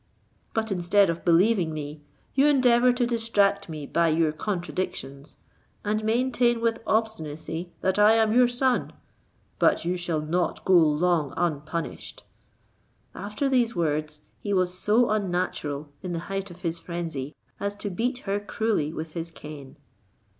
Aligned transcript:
But 0.55 0.71
instead 0.71 1.11
of 1.11 1.23
believing 1.23 1.75
me, 1.75 2.01
you 2.33 2.47
endeavour 2.47 2.91
to 2.91 3.05
distract 3.05 3.69
me 3.69 3.85
by 3.85 4.07
your 4.07 4.31
contradictions, 4.31 5.37
and 5.85 6.03
maintain 6.03 6.59
with 6.59 6.81
obstinacy 6.87 7.71
that 7.81 7.99
I 7.99 8.13
am 8.13 8.33
your 8.33 8.47
son; 8.47 8.93
but 9.59 9.85
you 9.85 9.97
shall 9.97 10.19
not 10.19 10.65
go 10.65 10.73
long 10.73 11.35
unpunished." 11.37 12.23
After 13.13 13.47
these 13.47 13.75
words, 13.75 14.21
he 14.41 14.53
was 14.55 14.75
so 14.75 15.11
unnatural, 15.11 15.89
in 16.01 16.13
the 16.13 16.17
height 16.33 16.49
of 16.49 16.61
his 16.61 16.79
frenzy, 16.79 17.35
as 17.59 17.75
to 17.75 17.91
beat 17.91 18.17
her 18.25 18.39
cruelly 18.39 18.91
with 18.91 19.13
his 19.13 19.29
cane. 19.29 19.75